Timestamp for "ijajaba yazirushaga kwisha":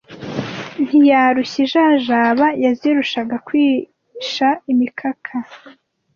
1.65-4.47